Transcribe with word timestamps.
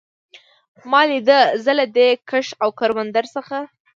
ما 0.89 1.01
لیده، 1.09 1.39
زه 1.63 1.71
له 1.79 1.85
دې 1.95 2.07
کښت 2.29 2.51
او 2.63 2.69
کروندو 2.79 3.21
څخه. 3.35 3.57